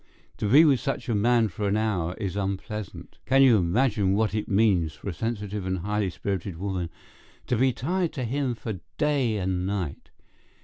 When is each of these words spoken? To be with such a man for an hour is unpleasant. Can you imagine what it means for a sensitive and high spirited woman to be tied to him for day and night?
To 0.37 0.49
be 0.49 0.65
with 0.65 0.79
such 0.79 1.09
a 1.09 1.13
man 1.13 1.47
for 1.47 1.67
an 1.67 1.77
hour 1.77 2.15
is 2.17 2.35
unpleasant. 2.35 3.19
Can 3.27 3.43
you 3.43 3.57
imagine 3.57 4.15
what 4.15 4.33
it 4.33 4.49
means 4.49 4.93
for 4.93 5.09
a 5.09 5.13
sensitive 5.13 5.63
and 5.63 5.77
high 5.77 6.09
spirited 6.09 6.57
woman 6.57 6.89
to 7.45 7.55
be 7.55 7.71
tied 7.71 8.11
to 8.13 8.23
him 8.23 8.55
for 8.55 8.79
day 8.97 9.37
and 9.37 9.63
night? 9.67 10.09